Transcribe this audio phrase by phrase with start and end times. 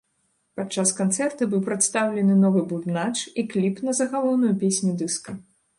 [0.59, 5.43] Падчас канцэрта быў прадстаўлены новы бубнач і кліп на загалоўную песню дыска.